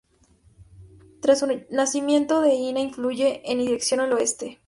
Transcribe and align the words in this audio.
Tras 1.21 1.41
su 1.41 1.61
nacimiento, 1.69 2.43
el 2.43 2.53
Ina 2.53 2.91
fluye 2.91 3.43
en 3.45 3.59
dirección 3.59 3.99
al 3.99 4.13
oeste. 4.13 4.59